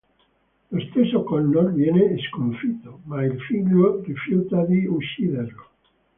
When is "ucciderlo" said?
4.87-5.69